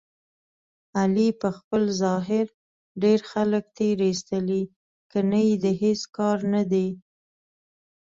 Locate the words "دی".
6.71-6.87